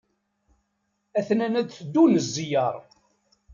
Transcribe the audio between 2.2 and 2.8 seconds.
zziyaṛ.